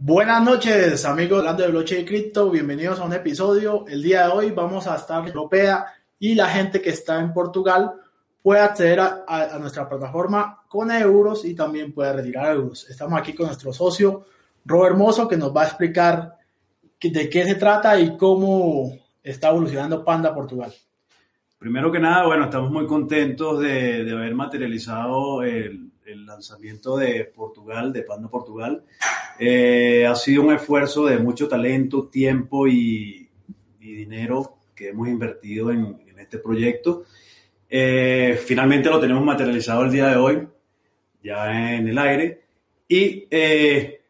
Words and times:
Buenas 0.00 0.40
noches, 0.44 1.04
amigos 1.04 1.40
hablando 1.40 1.64
de 1.64 1.70
blockchain 1.70 2.02
y 2.02 2.04
cripto. 2.04 2.52
Bienvenidos 2.52 3.00
a 3.00 3.04
un 3.04 3.14
episodio. 3.14 3.84
El 3.88 4.00
día 4.00 4.26
de 4.26 4.32
hoy 4.32 4.50
vamos 4.52 4.86
a 4.86 4.94
estar 4.94 5.26
europea 5.26 5.86
y 6.20 6.36
la 6.36 6.46
gente 6.46 6.80
que 6.80 6.90
está 6.90 7.18
en 7.18 7.32
Portugal 7.32 7.94
puede 8.40 8.60
acceder 8.60 9.00
a, 9.00 9.58
nuestra 9.58 9.88
plataforma 9.88 10.62
con 10.68 10.92
euros 10.92 11.44
y 11.44 11.52
también 11.52 11.92
puede 11.92 12.12
retirar 12.12 12.54
euros. 12.54 12.88
Estamos 12.88 13.18
aquí 13.18 13.34
con 13.34 13.46
nuestro 13.46 13.72
socio 13.72 14.24
Robert 14.64 14.92
Hermoso 14.92 15.26
que 15.26 15.36
nos 15.36 15.54
va 15.54 15.62
a 15.62 15.66
explicar 15.66 16.36
de 17.00 17.28
qué 17.28 17.44
se 17.44 17.56
trata 17.56 17.98
y 17.98 18.16
cómo 18.16 18.96
está 19.20 19.48
evolucionando 19.48 20.04
Panda 20.04 20.32
Portugal. 20.32 20.72
Primero 21.58 21.90
que 21.90 21.98
nada, 21.98 22.24
bueno, 22.24 22.44
estamos 22.44 22.70
muy 22.70 22.86
contentos 22.86 23.58
de, 23.58 24.04
de 24.04 24.12
haber 24.12 24.32
materializado 24.32 25.42
el, 25.42 25.87
el 26.08 26.24
lanzamiento 26.24 26.96
de 26.96 27.24
Portugal, 27.24 27.92
de 27.92 28.02
Panda 28.02 28.28
Portugal. 28.28 28.82
Eh, 29.38 30.06
ha 30.06 30.14
sido 30.14 30.42
un 30.42 30.52
esfuerzo 30.52 31.06
de 31.06 31.18
mucho 31.18 31.48
talento, 31.48 32.08
tiempo 32.08 32.66
y, 32.66 33.28
y 33.80 33.92
dinero 33.92 34.58
que 34.74 34.88
hemos 34.88 35.08
invertido 35.08 35.70
en, 35.70 36.00
en 36.06 36.18
este 36.18 36.38
proyecto. 36.38 37.04
Eh, 37.68 38.40
finalmente 38.44 38.88
lo 38.88 39.00
tenemos 39.00 39.24
materializado 39.24 39.84
el 39.84 39.92
día 39.92 40.08
de 40.08 40.16
hoy, 40.16 40.48
ya 41.22 41.74
en 41.74 41.88
el 41.88 41.98
aire, 41.98 42.42
y 42.88 43.26
eh, 43.30 44.00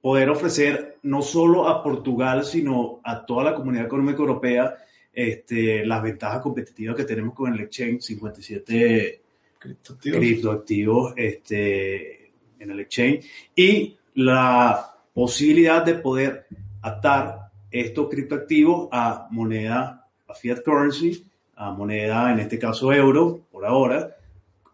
poder 0.00 0.28
ofrecer 0.30 0.98
no 1.02 1.22
solo 1.22 1.68
a 1.68 1.82
Portugal, 1.82 2.44
sino 2.44 3.00
a 3.04 3.24
toda 3.24 3.44
la 3.44 3.54
comunidad 3.54 3.86
económica 3.86 4.18
europea 4.18 4.76
este, 5.12 5.84
las 5.86 6.02
ventajas 6.02 6.40
competitivas 6.40 6.96
que 6.96 7.04
tenemos 7.04 7.34
con 7.34 7.52
el 7.52 7.60
exchange 7.60 8.02
57 8.02 9.22
Criptoactivos. 9.60 10.18
criptoactivos 10.18 11.12
este, 11.16 12.32
en 12.58 12.70
el 12.70 12.80
exchange 12.80 13.26
y 13.54 13.96
la 14.14 14.96
posibilidad 15.12 15.84
de 15.84 15.94
poder 15.94 16.46
atar 16.82 17.50
estos 17.70 18.08
criptoactivos 18.08 18.88
a 18.90 19.28
moneda, 19.30 20.08
a 20.26 20.34
fiat 20.34 20.62
currency, 20.64 21.24
a 21.56 21.72
moneda, 21.72 22.32
en 22.32 22.40
este 22.40 22.58
caso 22.58 22.92
euro, 22.92 23.42
por 23.52 23.66
ahora, 23.66 24.16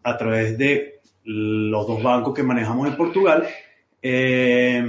a 0.03 0.17
través 0.17 0.57
de 0.57 1.01
los 1.25 1.85
dos 1.85 2.01
bancos 2.01 2.33
que 2.33 2.43
manejamos 2.43 2.87
en 2.87 2.95
Portugal. 2.95 3.47
eh, 4.01 4.85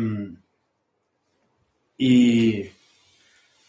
y 1.99 2.65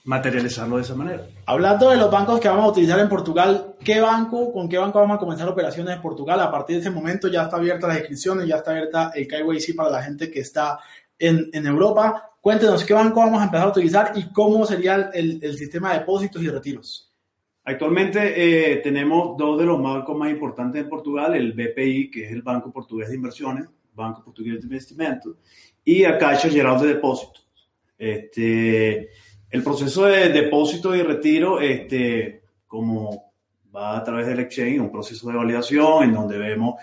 materializarlo 0.04 0.78
de 0.78 0.84
esa 0.84 0.96
manera. 0.96 1.26
Hablando 1.46 1.90
de 1.90 1.98
los 1.98 2.12
bancos 2.12 2.40
que 2.40 2.48
vamos 2.48 2.66
a 2.66 2.70
utilizar 2.70 3.00
en 3.00 3.10
Portugal, 3.10 3.69
¿qué 3.84 4.02
banco, 4.02 4.52
con 4.52 4.68
qué 4.68 4.78
banco 4.78 5.00
vamos 5.00 5.18
a 5.18 5.20
comenzar 5.20 5.48
operaciones 5.48 5.96
en 5.96 6.02
Portugal? 6.02 6.40
A 6.40 6.52
partir 6.52 6.76
de 6.76 6.82
ese 6.82 6.90
momento 6.90 7.28
ya 7.28 7.44
está 7.44 7.58
abierta 7.58 7.88
las 7.88 7.98
inscripciones, 7.98 8.48
ya 8.48 8.58
está 8.58 8.72
abierta 8.72 9.12
el 9.16 9.28
KYC 9.28 9.76
para 9.76 9.90
la 9.90 10.04
gente 10.04 10.30
que 10.30 10.40
está 10.42 10.80
en, 11.18 11.50
en 11.54 11.66
Europa. 11.66 12.32
Cuéntenos 12.42 12.84
qué 12.86 12.94
banco 12.94 13.20
vamos 13.20 13.42
a 13.42 13.46
empezar 13.46 13.68
a 13.68 13.72
utilizar 13.72 14.12
y 14.16 14.32
cómo 14.32 14.66
sería 14.66 15.10
el, 15.14 15.40
el 15.42 15.58
sistema 15.58 15.94
de 15.94 16.00
depósitos 16.00 16.42
y 16.42 16.50
retiros. 16.50 17.10
Actualmente 17.64 18.72
eh, 18.74 18.78
tenemos 18.78 19.38
dos 19.38 19.60
de 19.60 19.66
los 19.66 19.82
bancos 19.82 20.18
más 20.18 20.32
importantes 20.32 20.82
en 20.82 20.90
Portugal, 20.90 21.36
el 21.36 21.54
BPI, 21.54 22.10
que 22.10 22.26
es 22.26 22.32
el 22.32 22.42
Banco 22.42 22.72
Portugués 22.72 23.10
de 23.10 23.16
Inversiones, 23.16 23.70
Banco 23.94 24.24
Portugués 24.24 24.56
de 24.56 24.64
Investimentos, 24.64 25.36
y 25.84 26.04
a 26.04 26.18
Caixa 26.18 26.50
Geral 26.50 26.82
de 26.82 26.88
Depósitos. 26.88 27.48
Este, 27.98 29.10
el 29.52 29.64
proceso 29.64 30.06
de 30.06 30.30
depósito 30.30 30.96
y 30.96 31.04
retiro, 31.04 31.60
este, 31.60 32.44
como 32.66 33.29
va 33.76 33.98
a 33.98 34.04
través 34.04 34.28
del 34.28 34.40
exchange, 34.40 34.80
un 34.80 34.92
proceso 34.92 35.30
de 35.30 35.38
validación 35.38 36.04
en 36.04 36.14
donde 36.14 36.38
vemos 36.38 36.76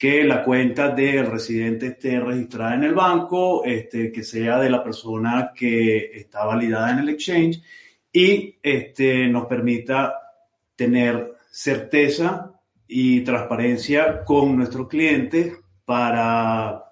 que 0.00 0.24
la 0.24 0.42
cuenta 0.42 0.88
del 0.88 1.26
residente 1.26 1.88
esté 1.88 2.18
registrada 2.20 2.74
en 2.74 2.84
el 2.84 2.94
banco, 2.94 3.62
este, 3.64 4.10
que 4.10 4.22
sea 4.22 4.58
de 4.58 4.70
la 4.70 4.82
persona 4.82 5.52
que 5.54 6.06
está 6.18 6.46
validada 6.46 6.92
en 6.92 7.00
el 7.00 7.10
exchange 7.10 7.62
y 8.10 8.58
este, 8.62 9.28
nos 9.28 9.44
permita 9.44 10.14
tener 10.74 11.34
certeza 11.50 12.50
y 12.88 13.20
transparencia 13.20 14.24
con 14.24 14.56
nuestros 14.56 14.88
clientes 14.88 15.52
para, 15.84 16.82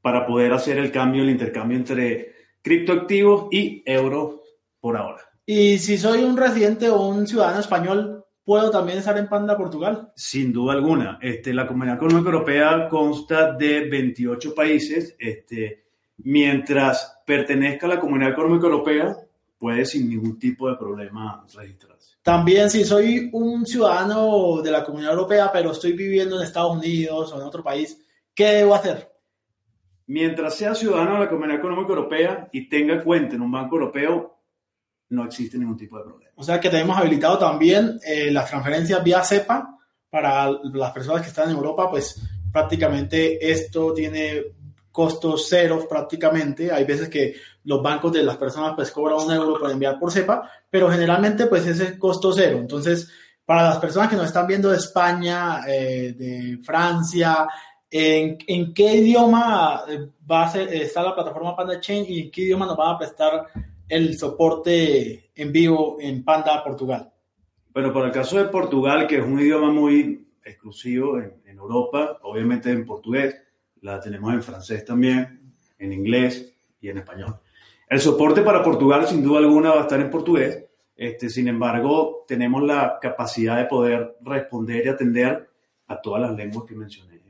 para 0.00 0.26
poder 0.26 0.54
hacer 0.54 0.78
el 0.78 0.90
cambio, 0.90 1.22
el 1.22 1.30
intercambio 1.30 1.76
entre 1.76 2.32
criptoactivos 2.62 3.48
y 3.50 3.82
euros 3.84 4.36
por 4.80 4.96
ahora. 4.96 5.20
Y 5.44 5.78
si 5.78 5.98
soy 5.98 6.24
un 6.24 6.36
residente 6.36 6.88
o 6.88 7.08
un 7.08 7.26
ciudadano 7.26 7.60
español, 7.60 8.19
¿puedo 8.44 8.70
también 8.70 8.98
estar 8.98 9.16
en 9.18 9.28
Panda 9.28 9.56
Portugal? 9.56 10.12
Sin 10.14 10.52
duda 10.52 10.74
alguna, 10.74 11.18
este, 11.20 11.52
la 11.54 11.66
Comunidad 11.66 11.96
Económica 11.96 12.30
Europea 12.30 12.88
consta 12.88 13.52
de 13.52 13.88
28 13.88 14.54
países. 14.54 15.16
Este, 15.18 15.84
mientras 16.18 17.20
pertenezca 17.26 17.86
a 17.86 17.90
la 17.90 18.00
Comunidad 18.00 18.32
Económica 18.32 18.66
Europea, 18.66 19.16
puede 19.58 19.84
sin 19.84 20.08
ningún 20.08 20.38
tipo 20.38 20.68
de 20.68 20.76
problema 20.76 21.44
registrarse. 21.54 22.16
También 22.22 22.70
si 22.70 22.84
soy 22.84 23.30
un 23.32 23.64
ciudadano 23.66 24.60
de 24.62 24.70
la 24.70 24.84
Comunidad 24.84 25.12
Europea, 25.12 25.50
pero 25.52 25.72
estoy 25.72 25.92
viviendo 25.92 26.36
en 26.36 26.42
Estados 26.42 26.76
Unidos 26.76 27.32
o 27.32 27.40
en 27.40 27.46
otro 27.46 27.62
país, 27.62 27.98
¿qué 28.34 28.46
debo 28.46 28.74
hacer? 28.74 29.10
Mientras 30.06 30.56
sea 30.56 30.74
ciudadano 30.74 31.14
de 31.14 31.20
la 31.20 31.28
Comunidad 31.28 31.58
Económica 31.58 31.90
Europea 31.90 32.48
y 32.52 32.68
tenga 32.68 33.02
cuenta 33.04 33.36
en 33.36 33.42
un 33.42 33.52
banco 33.52 33.76
europeo, 33.76 34.39
no 35.10 35.24
existe 35.24 35.58
ningún 35.58 35.76
tipo 35.76 35.98
de 35.98 36.04
problema. 36.04 36.32
O 36.36 36.42
sea 36.42 36.58
que 36.58 36.70
tenemos 36.70 36.96
habilitado 36.96 37.38
también 37.38 38.00
eh, 38.04 38.30
las 38.30 38.48
transferencias 38.48 39.02
vía 39.04 39.22
SEPA 39.22 39.76
para 40.08 40.50
las 40.50 40.92
personas 40.92 41.22
que 41.22 41.28
están 41.28 41.50
en 41.50 41.56
Europa, 41.56 41.88
pues 41.90 42.20
prácticamente 42.52 43.50
esto 43.50 43.92
tiene 43.92 44.42
costos 44.90 45.48
ceros 45.48 45.86
prácticamente. 45.86 46.72
Hay 46.72 46.84
veces 46.84 47.08
que 47.08 47.34
los 47.64 47.82
bancos 47.82 48.12
de 48.12 48.22
las 48.22 48.36
personas 48.36 48.72
pues 48.74 48.90
cobran 48.90 49.18
un 49.18 49.32
euro 49.32 49.58
por 49.58 49.70
enviar 49.70 49.98
por 49.98 50.10
SEPA, 50.10 50.50
pero 50.68 50.90
generalmente 50.90 51.46
pues 51.46 51.66
ese 51.66 51.84
es 51.84 51.98
costo 51.98 52.32
cero. 52.32 52.58
Entonces, 52.58 53.08
para 53.44 53.64
las 53.64 53.78
personas 53.78 54.08
que 54.08 54.16
nos 54.16 54.26
están 54.26 54.46
viendo 54.46 54.70
de 54.70 54.76
España, 54.76 55.60
eh, 55.66 56.14
de 56.16 56.58
Francia, 56.64 57.48
¿en, 57.90 58.72
qué 58.72 58.94
idioma 58.94 59.82
va 60.30 60.44
a 60.44 60.50
ser, 60.50 60.72
está 60.72 61.02
la 61.02 61.14
plataforma 61.14 61.56
Panda 61.56 61.80
Chain 61.80 62.04
y 62.08 62.20
en 62.20 62.30
qué 62.30 62.42
idioma 62.42 62.66
nos 62.66 62.78
va 62.78 62.92
a 62.92 62.98
prestar 62.98 63.46
el 63.90 64.16
soporte 64.16 65.32
en 65.34 65.52
vivo 65.52 65.98
en 66.00 66.24
Panda 66.24 66.62
Portugal? 66.62 67.12
Bueno, 67.72 67.92
para 67.92 68.06
el 68.06 68.12
caso 68.12 68.38
de 68.38 68.44
Portugal, 68.44 69.06
que 69.06 69.18
es 69.18 69.24
un 69.24 69.40
idioma 69.40 69.70
muy 69.70 70.28
exclusivo 70.44 71.18
en, 71.18 71.40
Europa, 71.58 72.18
obviamente 72.22 72.70
en 72.70 72.86
portugués, 72.86 73.36
la 73.82 74.00
tenemos 74.00 74.32
en 74.32 74.42
francés 74.42 74.82
también, 74.84 75.54
en 75.78 75.92
inglés 75.92 76.54
y 76.80 76.88
en 76.88 76.98
español. 76.98 77.36
El 77.88 78.00
soporte 78.00 78.40
para 78.40 78.62
Portugal, 78.62 79.06
sin 79.06 79.22
duda 79.22 79.40
alguna, 79.40 79.70
va 79.70 79.80
a 79.80 79.82
estar 79.82 80.00
en 80.00 80.08
portugués. 80.08 80.64
Este, 80.96 81.28
sin 81.28 81.48
embargo, 81.48 82.24
tenemos 82.26 82.62
la 82.62 82.98
capacidad 83.00 83.58
de 83.58 83.66
poder 83.66 84.16
responder 84.22 84.86
y 84.86 84.88
atender 84.88 85.50
a 85.88 86.00
todas 86.00 86.22
las 86.22 86.34
lenguas 86.34 86.64
que 86.66 86.74
mencioné. 86.74 87.20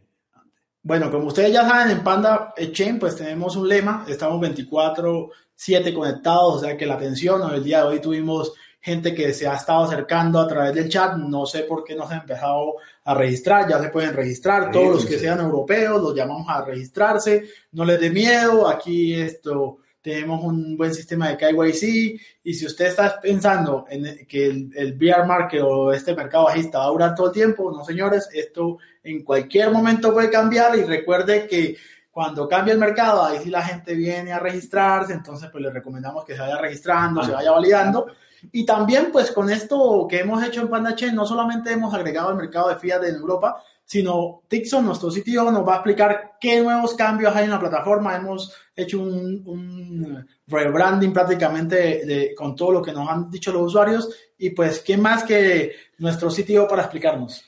Bueno, 0.83 1.11
como 1.11 1.27
ustedes 1.27 1.53
ya 1.53 1.69
saben, 1.69 1.91
en 1.91 2.03
Panda 2.03 2.55
Chain 2.73 2.99
pues 2.99 3.15
tenemos 3.15 3.55
un 3.55 3.69
lema, 3.69 4.07
estamos 4.09 4.41
24/7 4.41 5.93
conectados, 5.93 6.55
o 6.55 6.59
sea 6.61 6.75
que 6.77 6.87
la 6.87 6.95
atención, 6.95 7.43
el 7.53 7.63
día 7.63 7.83
de 7.83 7.89
hoy 7.89 8.01
tuvimos 8.01 8.55
gente 8.81 9.15
que 9.15 9.35
se 9.35 9.47
ha 9.47 9.57
estado 9.57 9.85
acercando 9.85 10.41
a 10.41 10.49
través 10.49 10.75
del 10.75 10.89
chat, 10.89 11.17
no 11.17 11.45
sé 11.45 11.65
por 11.65 11.85
qué 11.85 11.95
no 11.95 12.09
se 12.09 12.15
han 12.15 12.21
empezado 12.21 12.77
a 13.05 13.13
registrar, 13.13 13.69
ya 13.69 13.79
se 13.79 13.91
pueden 13.91 14.15
registrar, 14.15 14.71
todos 14.71 14.89
los 14.95 15.05
que 15.05 15.19
sean 15.19 15.41
europeos 15.41 16.03
los 16.03 16.15
llamamos 16.15 16.47
a 16.49 16.65
registrarse, 16.65 17.45
no 17.73 17.85
les 17.85 18.01
dé 18.01 18.09
miedo, 18.09 18.67
aquí 18.67 19.13
esto 19.15 19.81
tenemos 20.03 20.43
un 20.43 20.77
buen 20.77 20.95
sistema 20.95 21.29
de 21.29 21.37
KYC 21.37 22.21
y 22.45 22.55
si 22.55 22.67
usted 22.67 22.87
está 22.87 23.21
pensando 23.21 23.85
en 23.89 24.27
que 24.27 24.47
el, 24.47 24.71
el 24.75 24.95
bear 24.95 25.27
market 25.27 25.63
o 25.63 25.93
este 25.93 26.15
mercado 26.15 26.45
bajista 26.45 26.79
va 26.79 26.87
a 26.87 26.91
durar 26.91 27.15
todo 27.15 27.27
el 27.27 27.33
tiempo, 27.33 27.71
no 27.71 27.85
señores, 27.85 28.29
esto 28.33 28.79
en 29.03 29.23
cualquier 29.25 29.71
momento 29.71 30.13
puede 30.13 30.31
cambiar 30.31 30.77
y 30.79 30.85
recuerde 30.85 31.47
que 31.47 31.77
cuando 32.11 32.49
cambia 32.49 32.75
el 32.75 32.81
mercado, 32.81 33.25
ahí 33.25 33.39
sí 33.39 33.51
la 33.51 33.63
gente 33.63 33.95
viene 33.95 34.33
a 34.33 34.39
registrarse, 34.39 35.13
entonces 35.13 35.49
pues 35.51 35.63
les 35.63 35.73
recomendamos 35.73 36.25
que 36.25 36.35
se 36.35 36.41
vaya 36.41 36.59
registrando, 36.59 37.23
se 37.23 37.33
vaya 37.33 37.53
validando. 37.53 38.07
Y 38.53 38.65
también 38.65 39.11
pues 39.13 39.31
con 39.33 39.51
esto 39.51 40.07
que 40.09 40.21
hemos 40.21 40.43
hecho 40.45 40.61
en 40.61 40.69
PandaChain, 40.69 41.15
no 41.15 41.27
solamente 41.27 41.73
hemos 41.73 41.93
agregado 41.95 42.31
el 42.31 42.37
mercado 42.37 42.69
de 42.69 42.77
fiat 42.77 43.05
en 43.05 43.17
Europa, 43.17 43.63
sino 43.85 44.43
Tixon, 44.49 44.87
nuestro 44.87 45.11
sitio, 45.11 45.51
nos 45.51 45.67
va 45.67 45.75
a 45.75 45.77
explicar 45.77 46.33
qué 46.41 46.61
nuevos 46.61 46.95
cambios 46.95 47.35
hay 47.35 47.45
en 47.45 47.51
la 47.51 47.59
plataforma. 47.59 48.17
Hemos 48.17 48.55
hecho 48.75 49.01
un, 49.01 49.43
un 49.45 50.27
rebranding 50.47 51.13
prácticamente 51.13 52.35
con 52.37 52.55
todo 52.55 52.73
lo 52.73 52.83
que 52.83 52.93
nos 52.93 53.09
han 53.09 53.31
dicho 53.31 53.53
los 53.53 53.63
usuarios 53.63 54.09
y 54.39 54.51
pues, 54.51 54.81
¿qué 54.81 54.97
más 54.97 55.25
que 55.25 55.75
nuestro 55.99 56.31
sitio 56.31 56.67
para 56.69 56.83
explicarnos? 56.83 57.45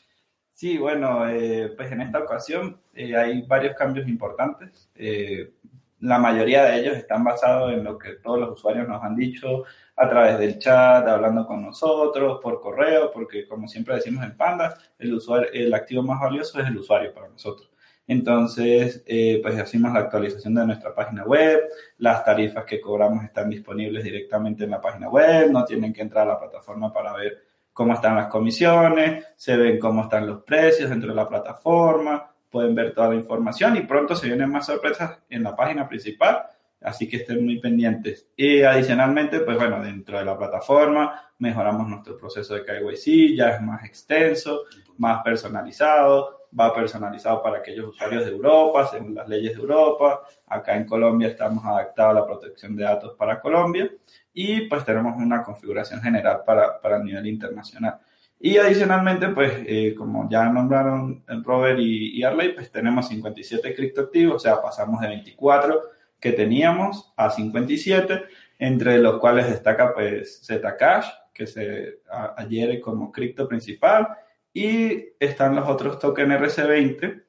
Sí, 0.63 0.79
bueno, 0.79 1.29
eh, 1.29 1.73
pues 1.77 1.91
en 1.91 2.03
esta 2.03 2.21
ocasión 2.21 2.81
eh, 2.95 3.17
hay 3.17 3.43
varios 3.43 3.75
cambios 3.75 4.07
importantes. 4.07 4.91
Eh, 4.95 5.55
la 6.03 6.19
mayoría 6.19 6.65
de 6.65 6.81
ellos 6.81 6.97
están 6.97 7.23
basados 7.23 7.73
en 7.73 7.85
lo 7.85 7.97
que 7.97 8.15
todos 8.15 8.39
los 8.39 8.51
usuarios 8.51 8.89
nos 8.89 9.03
han 9.03 9.15
dicho 9.15 9.65
a 9.97 10.09
través 10.09 10.37
del 10.39 10.59
chat, 10.59 11.07
hablando 11.07 11.47
con 11.47 11.63
nosotros, 11.63 12.41
por 12.43 12.61
correo, 12.61 13.13
porque 13.13 13.47
como 13.47 13.69
siempre 13.69 13.95
decimos 13.95 14.25
en 14.25 14.37
Panda, 14.37 14.77
el, 14.99 15.15
usuario, 15.15 15.49
el 15.53 15.73
activo 15.73 16.03
más 16.03 16.21
valioso 16.21 16.61
es 16.61 16.67
el 16.67 16.77
usuario 16.77 17.15
para 17.15 17.29
nosotros. 17.29 17.71
Entonces, 18.07 19.05
pues 19.43 19.59
hacemos 19.61 19.93
la 19.93 20.01
actualización 20.01 20.57
de 20.57 20.67
nuestra 20.67 20.93
página 20.93 21.25
web, 21.25 21.61
las 21.99 22.25
tarifas 22.25 22.65
que 22.65 22.81
cobramos 22.81 23.23
están 23.25 23.49
disponibles 23.49 24.03
directamente 24.03 24.65
en 24.65 24.71
la 24.71 24.81
página 24.81 25.09
web, 25.09 25.53
no 25.53 25.65
tienen 25.65 25.93
que 25.93 26.03
entrar 26.03 26.25
a 26.29 26.33
la 26.33 26.41
plataforma 26.41 26.93
para 26.93 27.13
ver 27.13 27.45
cómo 27.73 27.95
están 27.95 28.17
las 28.17 28.27
comisiones, 28.27 29.25
se 29.37 29.57
ven 29.57 29.79
cómo 29.79 30.03
están 30.03 30.27
los 30.27 30.43
precios 30.43 30.91
dentro 30.91 31.11
de 31.11 31.15
la 31.15 31.29
plataforma, 31.29 32.32
pueden 32.53 32.75
ver 32.75 32.95
toda 32.95 33.09
la 33.09 33.15
información 33.17 33.77
y 33.77 33.81
pronto 33.81 34.15
se 34.15 34.29
vienen 34.29 34.51
más 34.51 34.67
sorpresas 34.67 35.19
en 35.31 35.43
la 35.43 35.57
página 35.57 35.89
principal, 35.89 36.45
así 36.83 37.09
que 37.09 37.17
estén 37.17 37.45
muy 37.45 37.59
pendientes. 37.59 38.29
Y 38.37 38.63
adicionalmente, 38.63 39.41
pues 39.41 39.57
bueno, 39.57 39.83
dentro 39.83 40.19
de 40.19 40.25
la 40.25 40.39
plataforma 40.39 41.31
mejoramos 41.39 41.89
nuestro 41.89 42.17
proceso 42.17 42.55
de 42.55 42.65
KYC, 42.65 43.35
ya 43.37 43.49
es 43.57 43.63
más 43.63 43.85
extenso, 43.85 44.65
más 44.99 45.23
personalizado, 45.25 46.43
va 46.59 46.75
personalizado 46.75 47.43
para 47.43 47.59
aquellos 47.59 47.89
usuarios 47.89 48.25
de 48.25 48.31
Europa, 48.31 48.87
según 48.87 49.15
las 49.15 49.29
leyes 49.29 49.55
de 49.55 49.61
Europa. 49.61 50.23
Acá 50.47 50.77
en 50.77 50.85
Colombia 50.85 51.29
estamos 51.29 51.65
adaptados 51.65 52.11
a 52.17 52.21
la 52.21 52.27
protección 52.27 52.77
de 52.77 52.85
datos 52.85 53.15
para 53.17 53.41
Colombia 53.41 53.91
y 54.35 54.69
pues 54.69 54.85
tenemos 54.85 55.17
una 55.17 55.43
configuración 55.43 56.01
general 56.03 56.43
para, 56.47 56.81
para 56.81 56.99
el 56.99 57.05
nivel 57.05 57.27
internacional. 57.27 57.99
Y 58.45 58.59
adicionalmente, 58.59 59.29
pues 59.29 59.53
eh, 59.67 59.95
como 59.97 60.29
ya 60.29 60.49
nombraron 60.49 61.23
Robert 61.45 61.79
y, 61.79 62.19
y, 62.19 62.25
Arley, 62.25 62.55
pues 62.55 62.73
tenemos 62.73 63.07
57 63.07 63.73
criptoactivos, 63.73 64.35
o 64.35 64.39
sea, 64.41 64.61
pasamos 64.61 65.01
de 65.01 65.07
24 65.07 65.81
que 66.19 66.33
teníamos 66.33 67.13
a 67.17 67.31
57, 67.31 68.25
entre 68.59 68.99
los 68.99 69.21
cuales 69.21 69.49
destaca 69.49 69.95
pues 69.95 70.43
Zcash, 70.45 71.07
que 71.33 71.47
se 71.47 72.01
adhiere 72.37 72.81
como 72.81 73.13
cripto 73.13 73.47
principal, 73.47 74.09
y 74.53 75.11
están 75.21 75.55
los 75.55 75.69
otros 75.69 76.01
tokens 76.01 76.35
RC20, 76.35 77.23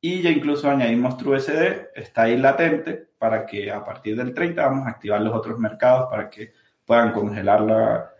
y 0.00 0.22
ya 0.22 0.30
incluso 0.30 0.70
añadimos 0.70 1.16
TrueSD, 1.16 1.88
está 1.96 2.22
ahí 2.22 2.36
latente, 2.36 3.08
para 3.18 3.46
que 3.46 3.68
a 3.68 3.84
partir 3.84 4.16
del 4.16 4.32
30 4.32 4.64
vamos 4.64 4.86
a 4.86 4.90
activar 4.90 5.22
los 5.22 5.34
otros 5.34 5.58
mercados 5.58 6.08
para 6.08 6.30
que 6.30 6.52
puedan 6.84 7.10
congelar 7.10 7.62
sus 7.62 8.11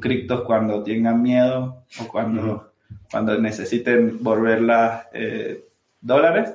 criptos 0.00 0.42
cuando 0.42 0.82
tengan 0.82 1.22
miedo 1.22 1.84
o 2.00 2.08
cuando, 2.08 2.72
cuando 3.10 3.38
necesiten 3.38 4.22
volverlas 4.22 5.06
eh, 5.12 5.68
dólares. 6.00 6.54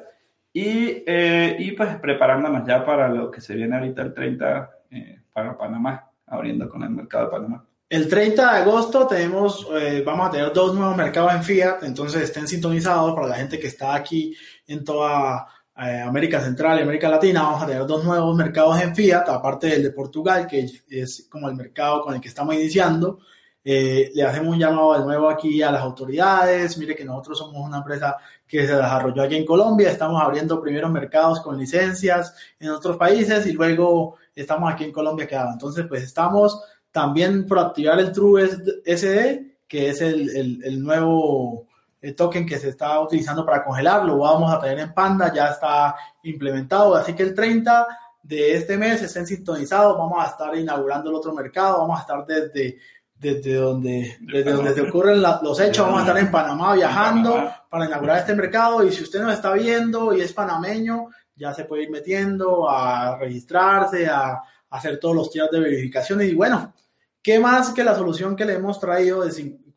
Y, 0.52 1.04
eh, 1.06 1.58
y, 1.60 1.72
pues 1.72 1.98
preparándonos 1.98 2.66
ya 2.66 2.86
para 2.86 3.10
lo 3.10 3.30
que 3.30 3.42
se 3.42 3.56
viene 3.56 3.76
ahorita 3.76 4.02
el 4.04 4.14
30 4.14 4.72
eh, 4.92 5.22
para 5.34 5.58
Panamá, 5.58 6.10
abriendo 6.28 6.70
con 6.70 6.82
el 6.84 6.92
mercado 6.92 7.26
de 7.26 7.32
Panamá. 7.32 7.66
El 7.90 8.08
30 8.08 8.54
de 8.54 8.62
agosto 8.62 9.06
tenemos, 9.06 9.68
vamos 10.06 10.28
a 10.28 10.32
tener 10.32 10.54
dos 10.54 10.74
nuevos 10.74 10.98
mercados 10.98 11.34
en 11.36 11.44
Fiat, 11.44 11.84
entonces 11.84 12.24
estén 12.24 12.48
sintonizados 12.48 13.14
para 13.14 13.28
la 13.28 13.36
gente 13.36 13.60
que 13.60 13.68
está 13.68 13.94
aquí 13.94 14.36
en 14.66 14.84
toda 14.84 15.48
eh, 15.78 16.02
América 16.02 16.42
Central 16.42 16.80
y 16.80 16.84
América 16.84 17.10
Latina, 17.10 17.44
vamos 17.44 17.64
a 17.64 17.68
tener 17.68 17.86
dos 17.86 18.04
nuevos 18.04 18.36
mercados 18.36 18.82
en 18.82 18.96
Fiat, 18.96 19.28
aparte 19.28 19.68
del 19.68 19.84
de 19.84 19.92
Portugal, 19.92 20.48
que 20.48 20.70
es 20.90 21.28
como 21.30 21.50
el 21.50 21.56
mercado 21.56 22.02
con 22.02 22.16
el 22.16 22.22
que 22.22 22.30
estamos 22.30 22.56
iniciando. 22.56 23.20
Eh, 23.68 24.12
le 24.14 24.24
hacemos 24.24 24.54
un 24.54 24.60
llamado 24.60 24.94
de 24.94 25.04
nuevo 25.04 25.28
aquí 25.28 25.62
a 25.64 25.72
las 25.72 25.82
autoridades. 25.82 26.78
Mire 26.78 26.96
que 26.96 27.04
nosotros 27.04 27.40
somos 27.40 27.68
una 27.68 27.80
empresa 27.80 28.16
que 28.48 28.66
se 28.66 28.76
desarrolló 28.76 29.24
aquí 29.24 29.36
en 29.36 29.46
Colombia. 29.46 29.90
Estamos 29.90 30.22
abriendo 30.22 30.62
primeros 30.62 30.92
mercados 30.92 31.42
con 31.42 31.58
licencias 31.58 32.36
en 32.60 32.70
otros 32.70 32.96
países 32.96 33.46
y 33.48 33.54
luego 33.54 34.18
estamos 34.36 34.72
aquí 34.72 34.84
en 34.84 34.92
Colombia 34.92 35.28
quedado. 35.28 35.52
Entonces, 35.54 35.86
pues 35.88 36.04
estamos 36.04 36.62
también 36.92 37.48
por 37.48 37.58
activar 37.58 38.00
el 38.00 38.12
True 38.12 38.48
SD, 38.86 39.58
que 39.68 39.90
es 39.90 40.00
el, 40.00 40.30
el, 40.30 40.64
el 40.64 40.84
nuevo 40.84 41.65
el 42.06 42.16
token 42.16 42.46
que 42.46 42.60
se 42.60 42.70
está 42.70 43.00
utilizando 43.00 43.44
para 43.44 43.64
congelar, 43.64 44.06
lo 44.06 44.20
vamos 44.20 44.54
a 44.54 44.60
tener 44.60 44.78
en 44.80 44.94
Panda, 44.94 45.34
ya 45.34 45.48
está 45.48 45.96
implementado, 46.22 46.96
así 46.96 47.14
que 47.14 47.24
el 47.24 47.34
30 47.34 47.88
de 48.22 48.56
este 48.58 48.78
mes 48.78 49.02
estén 49.02 49.26
sintonizados, 49.26 49.98
vamos 49.98 50.24
a 50.24 50.30
estar 50.30 50.56
inaugurando 50.56 51.10
el 51.10 51.16
otro 51.16 51.34
mercado, 51.34 51.80
vamos 51.80 51.98
a 51.98 52.02
estar 52.02 52.24
desde, 52.28 52.78
desde 53.16 53.56
donde, 53.56 54.18
desde 54.22 54.52
donde 54.52 54.74
se 54.76 54.82
ocurren 54.82 55.20
los 55.20 55.60
hechos, 55.60 55.84
vamos 55.84 56.02
a 56.02 56.04
estar 56.04 56.18
en 56.20 56.30
Panamá 56.30 56.76
viajando 56.76 57.52
para 57.70 57.86
inaugurar 57.86 58.20
este 58.20 58.36
mercado. 58.36 58.84
Y 58.84 58.92
si 58.92 59.02
usted 59.02 59.22
nos 59.22 59.34
está 59.34 59.54
viendo 59.54 60.14
y 60.14 60.22
es 60.22 60.32
panameño, 60.32 61.08
ya 61.36 61.56
se 61.56 61.66
puede 61.66 61.84
ir 61.84 61.90
metiendo 61.90 62.70
a 62.70 63.18
registrarse, 63.18 64.08
a, 64.08 64.42
hacer 64.70 65.00
todos 65.00 65.16
los 65.16 65.32
tiros 65.32 65.50
de 65.52 65.60
verificación 65.60 66.22
y 66.22 66.34
bueno, 66.34 66.74
¿qué 67.22 67.40
más 67.40 67.70
que 67.70 67.84
la 67.84 67.96
solución 67.96 68.36
que 68.36 68.44
le 68.44 68.56
hemos 68.56 68.80
traído 68.80 69.24
de 69.24 69.32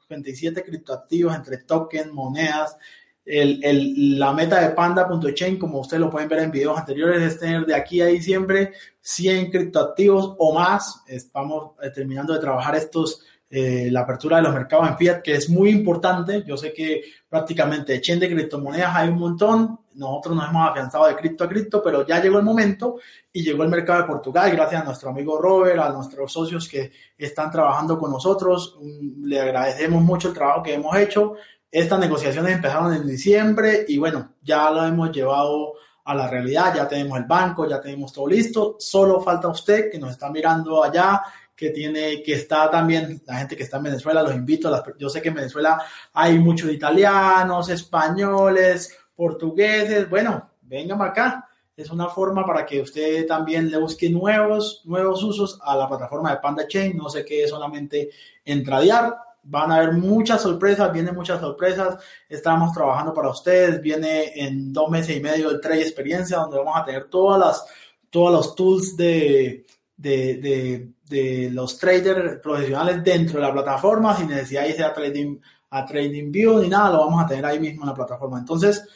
57 0.08 0.64
criptoactivos 0.64 1.34
entre 1.34 1.58
tokens, 1.58 2.12
monedas. 2.12 2.76
El, 3.25 3.62
el, 3.62 4.19
la 4.19 4.32
meta 4.32 4.58
de 4.60 4.75
panda.chain, 4.75 5.58
como 5.58 5.81
ustedes 5.81 6.00
lo 6.00 6.08
pueden 6.08 6.31
ver 6.31 6.38
en 6.38 6.50
videos 6.50 6.78
anteriores, 6.78 7.22
es 7.22 7.38
tener 7.38 7.66
de 7.66 7.75
aquí 7.75 8.00
a 8.00 8.06
diciembre 8.06 8.72
100 9.02 9.50
criptoactivos 9.50 10.34
o 10.38 10.55
más. 10.55 11.02
Estamos 11.06 11.72
eh, 11.82 11.90
terminando 11.90 12.32
de 12.32 12.40
trabajar 12.40 12.75
estos 12.75 13.22
eh, 13.50 13.88
la 13.90 14.00
apertura 14.00 14.36
de 14.36 14.42
los 14.42 14.52
mercados 14.52 14.88
en 14.88 14.98
fiat, 14.98 15.22
que 15.22 15.34
es 15.34 15.48
muy 15.48 15.70
importante. 15.70 16.44
Yo 16.46 16.56
sé 16.56 16.72
que 16.72 17.02
prácticamente 17.28 18.00
chain 18.00 18.20
de 18.20 18.28
criptomonedas 18.28 18.94
hay 18.94 19.08
un 19.08 19.18
montón. 19.18 19.80
Nosotros 19.94 20.36
nos 20.36 20.50
hemos 20.50 20.70
afianzado 20.70 21.06
de 21.06 21.16
cripto 21.16 21.44
a 21.44 21.48
cripto, 21.48 21.82
pero 21.82 22.06
ya 22.06 22.20
llegó 22.20 22.38
el 22.38 22.44
momento 22.44 22.96
y 23.32 23.42
llegó 23.42 23.62
el 23.62 23.70
mercado 23.70 24.02
de 24.02 24.06
Portugal, 24.06 24.50
gracias 24.52 24.82
a 24.82 24.84
nuestro 24.84 25.10
amigo 25.10 25.40
Robert, 25.40 25.80
a 25.80 25.88
nuestros 25.90 26.30
socios 26.30 26.68
que 26.68 26.92
están 27.16 27.50
trabajando 27.50 27.98
con 27.98 28.10
nosotros. 28.10 28.78
Le 29.22 29.40
agradecemos 29.40 30.02
mucho 30.02 30.28
el 30.28 30.34
trabajo 30.34 30.62
que 30.62 30.74
hemos 30.74 30.94
hecho. 30.96 31.34
Estas 31.70 31.98
negociaciones 31.98 32.52
empezaron 32.52 32.94
en 32.94 33.06
diciembre 33.06 33.86
y 33.88 33.98
bueno, 33.98 34.34
ya 34.42 34.70
lo 34.70 34.84
hemos 34.84 35.10
llevado 35.10 35.74
a 36.04 36.14
la 36.14 36.28
realidad, 36.28 36.75
ya 36.75 36.88
tenemos 36.88 37.18
el 37.18 37.25
banco, 37.25 37.68
ya 37.68 37.80
tenemos 37.80 38.12
todo 38.12 38.26
listo, 38.26 38.76
solo 38.78 39.20
falta 39.20 39.49
usted 39.49 39.90
que 39.90 39.99
nos 39.99 40.12
está 40.12 40.30
mirando 40.30 40.82
allá, 40.82 41.23
que 41.58 41.70
tiene, 41.70 42.22
que 42.22 42.34
está 42.34 42.70
también, 42.70 43.20
la 43.26 43.38
gente 43.38 43.56
que 43.56 43.64
está 43.64 43.78
en 43.78 43.82
Venezuela, 43.82 44.22
los 44.22 44.32
invito, 44.32 44.72
a 44.72 44.84
yo 44.96 45.08
sé 45.08 45.20
que 45.20 45.30
en 45.30 45.34
Venezuela 45.34 45.82
hay 46.12 46.38
muchos 46.38 46.70
italianos, 46.70 47.68
españoles, 47.68 48.96
portugueses, 49.16 50.08
bueno, 50.08 50.52
vengan 50.62 51.02
acá, 51.02 51.48
es 51.76 51.90
una 51.90 52.06
forma 52.06 52.46
para 52.46 52.64
que 52.64 52.80
usted 52.80 53.26
también 53.26 53.72
le 53.72 53.76
busque 53.76 54.08
nuevos, 54.08 54.82
nuevos 54.84 55.20
usos 55.24 55.58
a 55.60 55.76
la 55.76 55.88
plataforma 55.88 56.30
de 56.30 56.36
Panda 56.36 56.68
Chain, 56.68 56.96
no 56.96 57.08
qué 57.26 57.42
es 57.42 57.50
solamente 57.50 58.10
entradear, 58.44 59.16
van 59.42 59.72
a 59.72 59.78
haber 59.78 59.94
muchas 59.94 60.40
sorpresas, 60.40 60.92
vienen 60.92 61.16
muchas 61.16 61.40
sorpresas, 61.40 62.00
estamos 62.28 62.72
trabajando 62.72 63.12
para 63.12 63.30
ustedes, 63.30 63.82
viene 63.82 64.30
en 64.36 64.72
dos 64.72 64.88
meses 64.90 65.16
y 65.16 65.20
medio 65.20 65.50
el 65.50 65.60
Trade 65.60 65.82
Experiencia, 65.82 66.36
donde 66.36 66.58
vamos 66.58 66.76
a 66.76 66.84
tener 66.84 67.06
todas 67.06 67.40
las, 67.40 67.66
todos 68.10 68.30
los 68.30 68.54
tools 68.54 68.96
de, 68.96 69.66
de, 69.99 70.93
de, 71.05 71.50
los 71.50 71.76
traders 71.76 72.40
profesionales 72.40 73.02
dentro 73.02 73.40
de 73.40 73.47
la 73.47 73.52
plataforma 73.52 74.17
sin 74.17 74.28
necesidad 74.28 74.62
de 74.62 74.71
irse 74.71 74.85
a 74.85 74.95
Trading, 74.95 75.38
a 75.71 75.85
trading 75.85 76.31
View 76.31 76.61
ni 76.61 76.69
nada, 76.69 76.93
lo 76.93 76.99
vamos 77.00 77.25
a 77.25 77.26
tener 77.26 77.45
ahí 77.45 77.59
mismo 77.59 77.83
en 77.83 77.88
la 77.88 77.95
plataforma. 77.95 78.38
Entonces, 78.38 78.87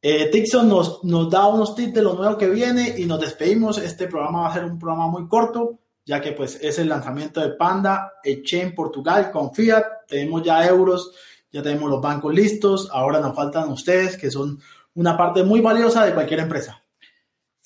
eh, 0.00 0.28
Tixon 0.30 0.68
nos, 0.68 1.04
nos 1.04 1.30
da 1.30 1.46
unos 1.46 1.74
tips 1.74 1.94
de 1.94 2.02
lo 2.02 2.14
nuevo 2.14 2.38
que 2.38 2.48
viene 2.48 2.94
y 2.96 3.06
nos 3.06 3.20
despedimos. 3.20 3.78
Este 3.78 4.06
programa 4.06 4.42
va 4.42 4.48
a 4.48 4.54
ser 4.54 4.64
un 4.64 4.78
programa 4.78 5.08
muy 5.08 5.28
corto, 5.28 5.80
ya 6.04 6.20
que 6.20 6.32
pues 6.32 6.58
es 6.62 6.78
el 6.78 6.88
lanzamiento 6.88 7.40
de 7.40 7.50
Panda, 7.50 8.12
Exchange 8.22 8.74
Portugal 8.74 9.30
con 9.30 9.52
Fiat. 9.52 9.84
Tenemos 10.08 10.42
ya 10.42 10.66
euros, 10.66 11.12
ya 11.52 11.62
tenemos 11.62 11.90
los 11.90 12.00
bancos 12.00 12.34
listos. 12.34 12.88
Ahora 12.92 13.20
nos 13.20 13.34
faltan 13.34 13.70
ustedes, 13.70 14.16
que 14.16 14.30
son 14.30 14.58
una 14.94 15.16
parte 15.16 15.42
muy 15.42 15.60
valiosa 15.60 16.06
de 16.06 16.14
cualquier 16.14 16.40
empresa. 16.40 16.82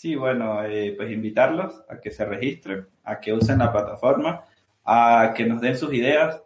Sí, 0.01 0.15
bueno, 0.15 0.65
eh, 0.65 0.95
pues 0.97 1.11
invitarlos 1.13 1.85
a 1.87 2.01
que 2.01 2.11
se 2.11 2.25
registren, 2.25 2.89
a 3.05 3.21
que 3.21 3.35
usen 3.35 3.59
la 3.59 3.71
plataforma, 3.71 4.43
a 4.83 5.35
que 5.37 5.45
nos 5.45 5.61
den 5.61 5.77
sus 5.77 5.93
ideas. 5.93 6.43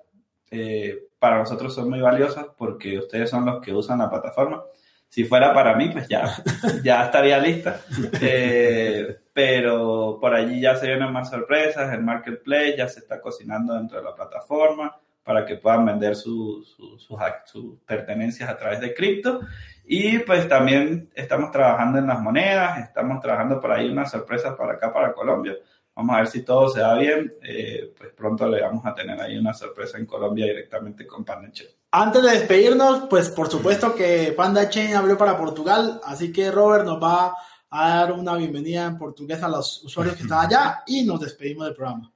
Eh, 0.51 1.05
para 1.21 1.39
nosotros 1.39 1.73
son 1.73 1.89
muy 1.89 2.01
valiosas 2.01 2.47
porque 2.59 2.99
ustedes 2.99 3.31
son 3.31 3.47
los 3.47 3.63
que 3.63 3.73
usan 3.73 4.01
la 4.01 4.11
plataforma. 4.11 4.65
Si 5.09 5.23
fuera 5.23 5.55
para 5.55 5.77
mí, 5.77 5.89
pues 5.89 6.09
ya, 6.09 6.35
ya 6.83 7.05
estaría 7.05 7.39
lista. 7.39 7.81
Eh, 8.21 9.19
pero 9.33 10.19
por 10.21 10.35
allí 10.35 10.61
ya 10.61 10.75
se 10.75 10.89
vienen 10.89 11.13
más 11.13 11.31
sorpresas. 11.31 11.95
El 11.95 12.03
marketplace 12.03 12.77
ya 12.77 12.89
se 12.89 12.99
está 12.99 13.21
cocinando 13.21 13.75
dentro 13.75 13.99
de 13.99 14.05
la 14.05 14.17
plataforma. 14.17 15.01
Para 15.25 15.47
que 15.47 15.57
puedan 15.57 15.87
vender 15.87 16.15
sus, 16.15 16.77
sus 16.99 17.79
pertenencias 17.87 18.49
a 18.49 18.57
través 18.57 18.81
de 18.81 18.95
cripto. 18.95 19.41
Y 19.87 20.19
pues 20.21 20.49
también 20.49 21.11
estamos 21.15 21.51
trabajando 21.51 21.99
en 21.99 22.07
las 22.07 22.21
monedas, 22.21 22.79
estamos 22.79 23.21
trabajando 23.21 23.61
por 23.61 23.73
ahí 23.73 23.89
unas 23.91 24.11
sorpresas 24.11 24.55
para 24.55 24.75
acá, 24.75 24.93
para 24.93 25.13
Colombia. 25.13 25.55
Vamos 25.95 26.15
a 26.15 26.19
ver 26.19 26.27
si 26.27 26.43
todo 26.43 26.69
se 26.69 26.81
da 26.81 26.95
bien. 26.95 27.33
Eh, 27.43 27.93
pues 27.97 28.11
pronto 28.13 28.49
le 28.49 28.61
vamos 28.61 28.85
a 28.85 28.95
tener 28.95 29.21
ahí 29.21 29.37
una 29.37 29.55
sorpresa 29.55 29.99
en 29.99 30.07
Colombia 30.07 30.47
directamente 30.47 31.07
con 31.07 31.25
Panda 31.25 31.51
Chain. 31.51 31.71
Antes 31.93 32.23
de 32.23 32.31
despedirnos, 32.31 33.07
pues 33.09 33.29
por 33.31 33.49
supuesto 33.49 33.95
que 33.95 34.35
Panda 34.37 34.69
Chain 34.69 34.95
abrió 34.95 35.17
para 35.17 35.39
Portugal, 35.39 36.01
así 36.05 36.33
que 36.33 36.51
Robert 36.51 36.85
nos 36.85 37.01
va 37.01 37.35
a 37.71 37.89
dar 37.89 38.13
una 38.13 38.37
bienvenida 38.37 38.87
en 38.87 38.99
portugués 38.99 39.43
a 39.43 39.49
los 39.49 39.85
usuarios 39.85 40.17
que 40.17 40.23
están 40.23 40.47
allá 40.47 40.83
y 40.87 41.05
nos 41.05 41.21
despedimos 41.21 41.67
del 41.67 41.75
programa. 41.75 42.14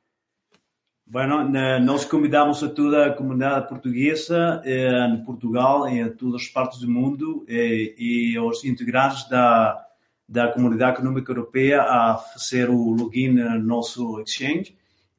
Bueno, 1.11 1.43
nós 1.81 2.05
convidamos 2.05 2.63
a 2.63 2.69
toda 2.69 3.07
a 3.07 3.15
comunidade 3.15 3.67
portuguesa 3.67 4.63
em 4.67 5.25
Portugal 5.25 5.89
e 5.89 6.01
em 6.01 6.11
todas 6.11 6.43
as 6.43 6.49
partes 6.49 6.81
do 6.81 6.91
mundo 6.91 7.47
e, 7.49 7.95
e 8.35 8.37
aos 8.37 8.63
integrantes 8.63 9.27
da, 9.27 9.89
da 10.29 10.53
Comunidade 10.53 10.99
Econômica 10.99 11.33
Europeia 11.33 11.81
a 11.83 12.19
fazer 12.19 12.69
o 12.69 12.91
login 12.93 13.31
no 13.31 13.59
nosso 13.59 14.21
exchange. 14.21 14.77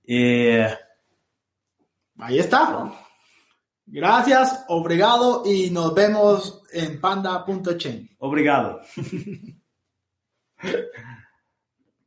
E... 0.07 0.77
Ahí 2.19 2.37
está. 2.37 2.93
Gracias, 3.87 4.65
obrigado 4.67 5.41
y 5.47 5.71
nos 5.71 5.95
vemos 5.95 6.61
en 6.71 7.01
panda.chain. 7.01 8.07
Obrigado. 8.19 8.81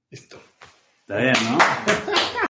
Listo. 0.09 0.39
Está 1.01 1.17
bien, 1.17 1.35
¿no? 1.51 1.59